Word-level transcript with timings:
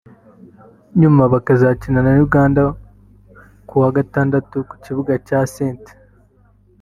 nyuma 0.99 1.21
bakazakina 1.33 1.99
na 2.05 2.11
Uganda 2.25 2.61
ku 3.67 3.75
wa 3.81 3.89
Gatandatu 3.97 4.57
ku 4.69 4.75
kibuga 4.83 5.13
cya 5.27 5.39
St 5.53 5.83